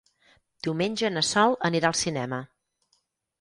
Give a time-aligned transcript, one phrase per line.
[0.67, 2.41] Diumenge na Sol anirà al cinema.